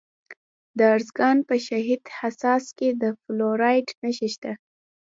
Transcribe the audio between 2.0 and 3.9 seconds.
حساس کې د فلورایټ